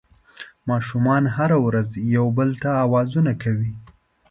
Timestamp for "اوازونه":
2.85-3.31